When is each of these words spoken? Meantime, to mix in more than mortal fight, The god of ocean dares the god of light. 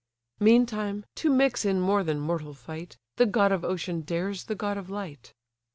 Meantime, 0.39 1.05
to 1.13 1.29
mix 1.29 1.63
in 1.63 1.79
more 1.79 2.03
than 2.03 2.19
mortal 2.19 2.55
fight, 2.55 2.97
The 3.17 3.27
god 3.27 3.51
of 3.51 3.63
ocean 3.63 4.01
dares 4.01 4.45
the 4.45 4.55
god 4.55 4.75
of 4.79 4.89
light. 4.89 5.35